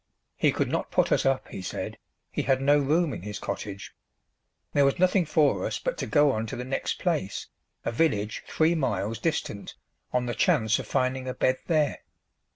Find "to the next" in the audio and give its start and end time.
6.47-6.95